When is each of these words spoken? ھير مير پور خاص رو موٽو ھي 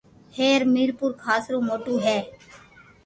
ھير 0.37 0.61
مير 0.73 0.89
پور 0.99 1.11
خاص 1.23 1.43
رو 1.51 1.59
موٽو 1.67 1.95
ھي 2.05 2.17